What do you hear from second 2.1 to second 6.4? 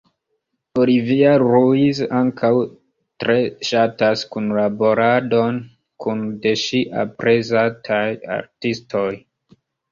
ankaŭ tre ŝatas kunlaboradon kun